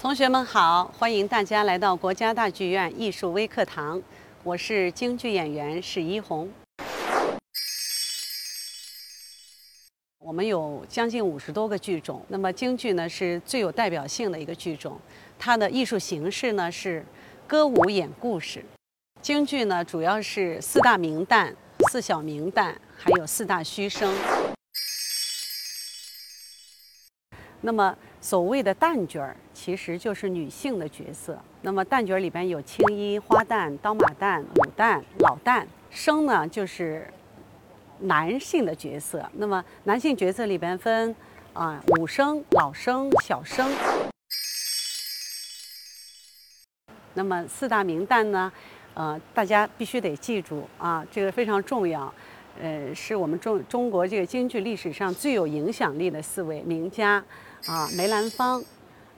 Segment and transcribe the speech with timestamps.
[0.00, 4.00] 同学们好，欢迎大家来到国家大剧院艺术微课堂，
[4.44, 6.48] 我是京剧演员史一红。
[10.20, 15.00] 我们有将近五十多个剧种，那么京剧呢是最有代表性的一个剧种，
[15.36, 17.04] 它的艺术形式呢是
[17.48, 18.64] 歌舞演故事。
[19.20, 21.52] 京剧呢主要是四大名旦、
[21.90, 24.14] 四小名旦，还有四大须生。
[27.60, 31.36] 那么所谓的旦角儿，其实就是女性的角色。
[31.62, 35.66] 那么旦角里边有青衣、花旦、刀马旦、武旦、老旦。
[35.90, 37.12] 生呢就是
[37.98, 39.28] 男性的角色。
[39.32, 41.12] 那么男性角色里边分
[41.54, 43.68] 啊武生、老生、小生。
[47.14, 48.52] 那么四大名旦呢，
[48.94, 52.14] 呃，大家必须得记住啊，这个非常重要。
[52.60, 57.24] 呃，是我们中中国这个京剧历史上最有影响力的四位名家。
[57.66, 58.62] 啊，梅兰芳，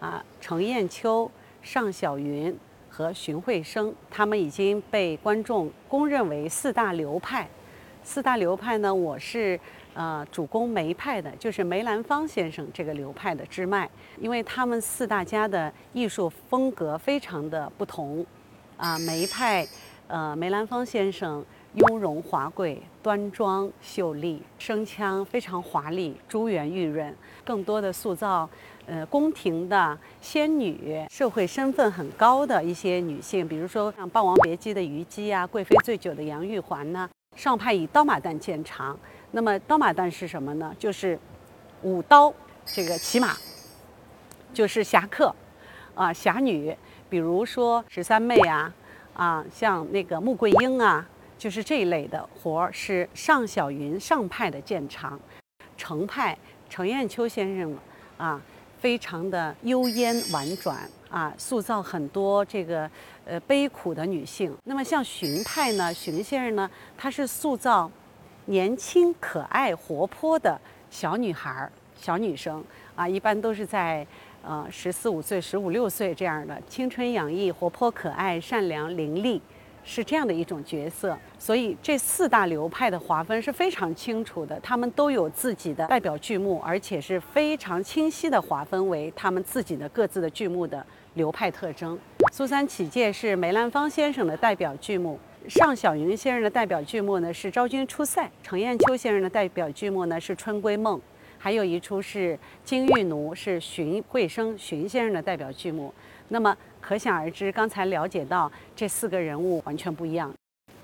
[0.00, 2.56] 啊，程砚秋、尚小云
[2.88, 7.48] 和荀慧生，他们已经被观众公认为四大流派。
[8.02, 9.58] 四大流派呢，我是
[9.94, 13.90] 呃主攻梅派的，就是梅兰芳先生这个流派的支脉，
[14.20, 18.24] 因为他们四大家的艺术风格非常的不同。
[18.76, 19.66] 啊，梅派，
[20.06, 21.44] 呃，梅兰芳先生。
[21.74, 28.48] 雍容华贵、端庄秀丽，声腔非常华丽、珠圆玉润，更多的塑造，
[28.88, 37.06] 呃，宫廷的仙女、社会身份很高的一些女性，比如说像《霸王别姬》的虞姬啊，《贵妃醉酒》的杨玉环呢。
[37.36, 38.98] 上派以刀马旦见长，
[39.32, 40.74] 那么刀马旦是什么呢？
[40.78, 41.18] 就是
[41.82, 42.32] 舞刀
[42.64, 43.36] 这个骑马，
[44.54, 45.32] 就是侠客，
[45.94, 46.74] 啊，侠女，
[47.10, 48.74] 比如说十三妹啊，
[49.12, 51.06] 啊，像那个穆桂英啊。
[51.36, 55.20] 就是这一类的活儿是尚小云上派的见长，
[55.76, 56.36] 程派
[56.68, 57.78] 程砚秋先生
[58.16, 58.42] 啊，
[58.80, 62.88] 非常的幽咽婉转啊，塑造很多这个
[63.26, 64.56] 呃悲苦的女性。
[64.64, 67.90] 那么像荀派呢，荀先生呢，他是塑造
[68.46, 70.58] 年轻可爱活泼的
[70.90, 72.62] 小女孩儿、小女生
[72.94, 74.06] 啊，一般都是在
[74.42, 79.40] 呃十四五岁、十五六岁这样的青春洋溢、活泼可爱、善良伶俐。
[79.88, 90.84] 是这样的一种角色，所以这四大流派的划分是非常清楚的，他们都有自己的代表剧目，而且是非常清晰的划分为他们自己的各自的剧目的
[91.14, 91.98] 流派特征。
[92.30, 100.98] 苏三起解是梅兰芳先生的代表剧目，尚小云先生的代表剧目呢是《昭君出塞》，程砚秋先生的代表剧目呢是《春闺梦》，
[101.38, 105.92] 还有一出是《金玉奴》，是荀慧生荀先生的代表剧目。
[106.28, 106.54] 那么
[106.88, 110.32] 可想而知，刚才了解到这四个人物完全不一样，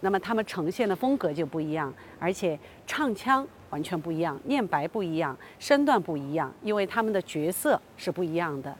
[0.00, 8.76] 那么他们呈现的风格就不一样，而且唱腔完全不一样，念白不一样，身段不一样，因为他们的角色是不一样的。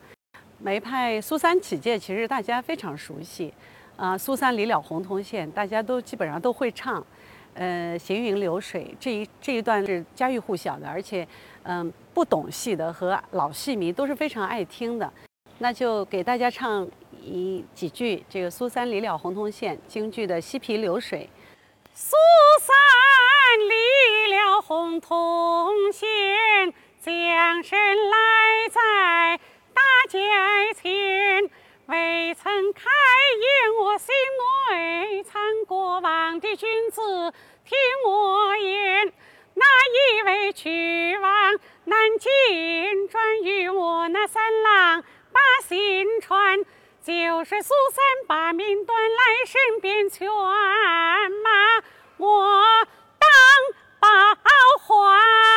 [0.58, 3.54] 梅派苏三起解其实大家非常熟悉，
[3.94, 7.06] 啊，苏三离了洪洞县，大家都基本上都会唱，
[7.54, 11.24] 呃，行云流水这一这一段是家喻户晓的，而且
[11.62, 15.08] 嗯，不懂戏的和老戏迷都是非常爱听的。
[15.58, 16.84] 那就给大家唱
[17.24, 21.28] 一几句这个《苏三离了洪洞县》京剧的《西皮流水》。
[21.94, 22.16] 苏
[22.60, 22.74] 三
[23.68, 28.18] 离了洪洞县，将身来
[28.70, 29.40] 在
[29.72, 30.18] 大街
[30.74, 31.50] 前，
[31.86, 32.90] 未曾开
[33.38, 34.14] 言，我心
[34.70, 37.32] 内藏过往的君子
[37.64, 39.12] 听我言，
[39.54, 45.04] 那一位去往南京，专与我那三郎。
[45.32, 46.58] 把信传，
[47.04, 51.82] 就是苏三把命断来身边劝马，
[52.18, 52.86] 我
[53.18, 53.28] 当
[53.98, 54.08] 报
[54.78, 55.51] 还。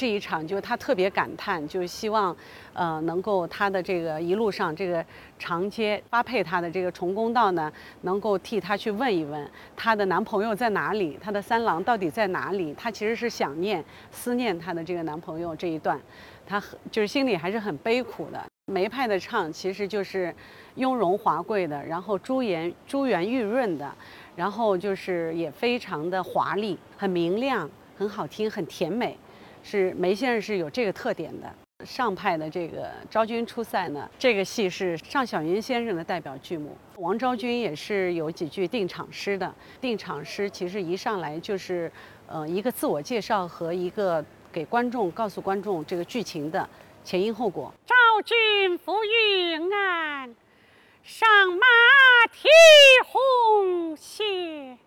[0.00, 2.34] 这一场就他特别感叹，就是希望，
[2.72, 5.04] 呃，能够他的这个一路上这个
[5.38, 7.70] 长街发配他的这个重公道呢，
[8.00, 12.72] 能够替他去问一问他的男朋友在哪里，他的三郎到底在哪里？
[12.72, 16.00] 他其实是想念、思念他的这个男朋友这一段，
[16.46, 16.58] 他
[16.90, 18.42] 就是心里还是很悲苦的。
[18.72, 20.34] 梅派的唱其实就是
[20.76, 23.94] 雍容华贵的，然后珠圆珠圆玉润的，
[24.34, 27.68] 然后就是也非常的华丽，很明亮，
[27.98, 29.14] 很好听，很甜美。
[29.62, 31.54] 是梅先生是有这个特点的。
[31.82, 36.76] 上派的这个《昭君出塞》呢，这个戏是尚小云先生的代表剧目。
[36.96, 39.50] 王昭君也是有几句定场诗的。
[39.80, 41.90] 定场诗其实一上来就是，
[42.26, 44.22] 呃，一个自我介绍和一个
[44.52, 46.68] 给观众告诉观众这个剧情的
[47.02, 47.72] 前因后果。
[47.86, 47.94] 昭
[48.26, 50.36] 君赴云安，
[51.02, 51.66] 上马
[52.30, 52.46] 提
[53.06, 54.78] 红线。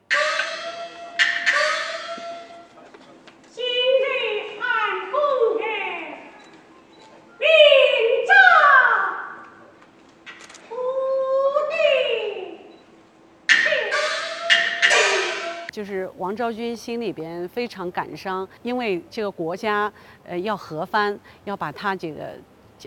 [15.83, 19.91] 就是王昭君心里边非常感伤，因为这个国家
[20.23, 22.29] 呃要和番，要把她这个。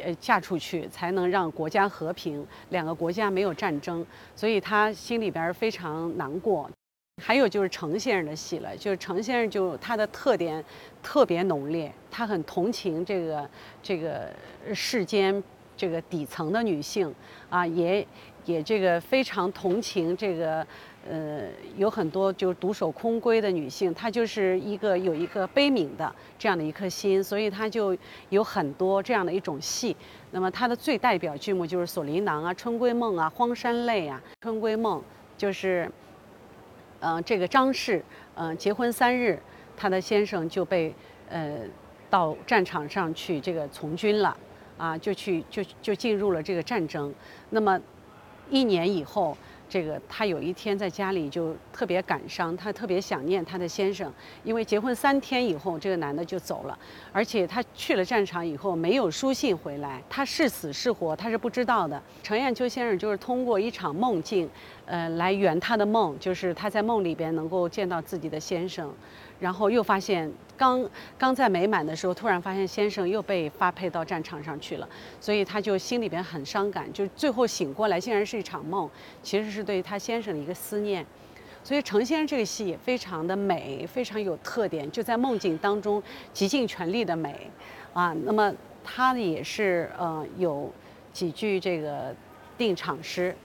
[0.05, 4.05] 呃，嫁出去才能让国家和平，两个国家没有战争，
[4.35, 6.71] 所以她心里边非常难过。
[7.23, 10.63] 还有就是程先生的戏了，就是程先生就他的特点
[11.03, 13.49] 特别浓烈，他很同情这个
[13.83, 14.29] 这个
[14.75, 15.43] 世间
[15.75, 17.15] 这个底层的女性
[17.49, 18.07] 啊，也
[18.47, 20.67] 也这个非常同情这个
[21.07, 21.43] 呃
[21.77, 27.95] 有很多就是独守空闺的女性，她就是一个有一个悲悯的这样的一颗心，所以她就
[28.31, 29.95] 有很多这样的一种戏。
[30.31, 34.99] 那么她的最代表剧目就是《锁麟囊》啊，《春闺梦》啊，《荒山泪》啊，《春闺梦》
[35.37, 35.91] 就是。
[36.99, 38.03] 嗯，这个张氏，
[38.37, 39.39] 嗯，结婚三日，
[39.77, 40.93] 她的先生就被，
[41.29, 41.59] 呃，
[42.09, 44.35] 到战场上去这个从军了，
[44.79, 47.15] 啊，就去就就进入了这个战争。
[47.51, 47.79] 那么，
[48.51, 49.37] 一年以后。
[49.69, 54.11] 这个她有一天在家里就特别感伤，她特别想念她的先生，
[54.45, 56.79] 因为结婚三天以后这个男的就走了，
[57.13, 62.01] 而且她去了战场以后没有书信回来，她是死是活她是不知道的。
[62.23, 64.49] 程砚秋先生就是通过一场梦境，
[64.85, 68.95] 呃，来圆他的梦，就是他在梦里边能够见到自己的先生。
[69.39, 70.89] 然后又发现，刚
[71.19, 74.89] 刚在美满的时候，突然发现先生又被发配到战场上去了，
[75.21, 76.91] 所以他就心里边很伤感。
[76.93, 78.89] 就最后醒过来，竟然是一场梦，
[79.23, 81.05] 其实是对他先生的一个思念。
[81.63, 86.03] 所以程先生这个戏也非常的美，非常有特点，就在梦境当中
[86.33, 87.51] 极尽全力的美，
[87.93, 88.53] 啊，那么
[88.85, 90.73] 他也是呃有
[91.13, 92.15] 几句这个
[92.57, 93.37] 定场诗。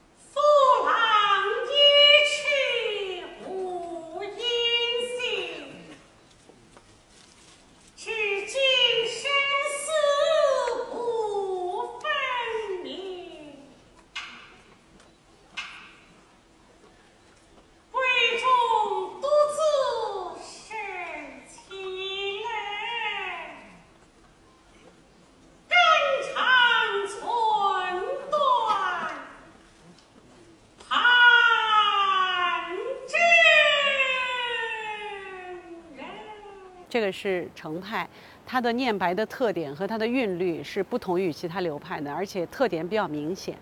[36.91, 38.05] 这个是程派，
[38.45, 43.57] 它的念白的特点和它的韵律是不同于其他流派的，而且特点比较明显。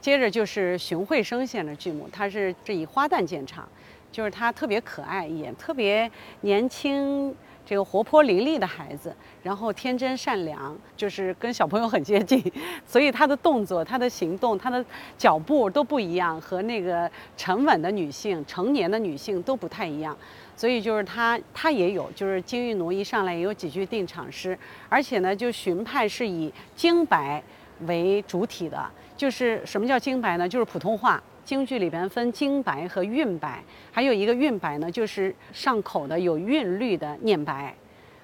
[0.00, 3.68] 接着就是荀慧生先生的剧目，他是这以花旦见长，
[4.10, 6.10] 就是他特别可爱，也特别
[6.40, 7.36] 年轻，
[7.66, 12.40] 这个活泼伶俐的孩子，然后天真善良，就是跟小朋友很接近，
[12.86, 14.82] 所以他的动作、他的行动、他的
[15.18, 20.16] 脚步都不一样，和那个沉稳的女性、成年的女性都不太一样。
[20.56, 24.58] 所以就是他，他也有，就是金玉奴一上来也有几句定场诗，
[24.88, 27.42] 而且呢，就荀派是以精白
[27.80, 30.48] 为主体的，就是什么叫京白呢？
[30.48, 33.62] 就是普通话，京剧里边分京白和韵白，
[33.92, 37.74] 还有一个韵白呢，就是上口的有韵律的念白，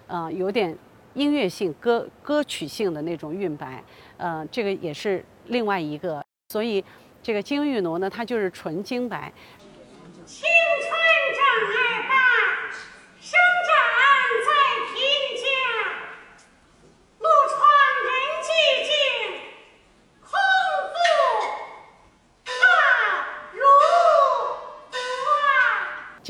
[0.06, 0.76] 呃，有点
[1.14, 3.82] 音乐性、歌歌曲性的那种韵白，
[4.16, 6.24] 呃，这个也是另外一个。
[6.48, 6.84] 所以
[7.22, 9.32] 这个金玉奴呢，它就是纯京白。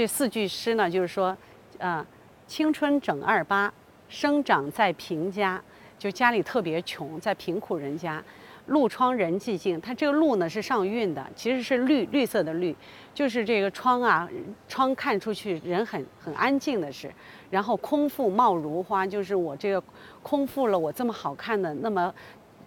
[0.03, 1.37] 这四句诗呢，就是说，
[1.79, 2.05] 呃，
[2.49, 3.73] 青春整二八，
[4.09, 5.63] 生长在贫家，
[5.97, 8.21] 就家里特别穷，在贫苦人家。
[8.67, 12.75] 路窗人寂静，它这个路呢是上韵的，其实是绿绿色的绿，
[13.15, 14.29] 就是这个窗啊，
[14.67, 17.09] 窗看出去人很很安静的是，
[17.49, 19.81] 然后空腹貌如花，就是我这个
[20.21, 22.13] 空腹了，我这么好看的那么。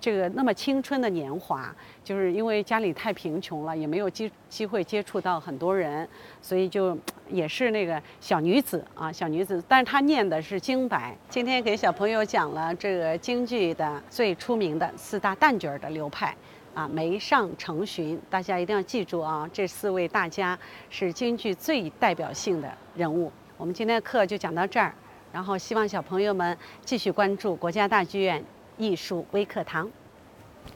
[0.05, 6.07] 这个那么青春的年华，就是因为家里太贫穷了，也没有机机会接触到很多人，
[6.43, 6.95] 所以就
[7.27, 9.63] 也是那个小女子啊，小女子。
[9.67, 11.17] 但是她念的是京白。
[11.27, 16.37] 今天给小朋友讲了这个京剧的最出名的四大旦角的流派
[16.75, 20.55] 啊，梅上程荀，大家一定要记住啊，这四位大家
[20.91, 23.31] 是京剧最代表性的人物。
[23.57, 24.93] 我们今天的课就讲到这儿，
[25.33, 28.43] 然后希望小朋友们继续关注国家大剧院。
[28.77, 29.89] 艺术微课堂，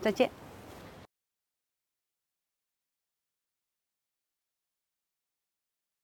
[0.02, 0.30] 再见。